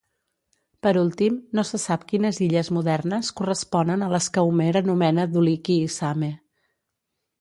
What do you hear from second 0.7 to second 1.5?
Per últim,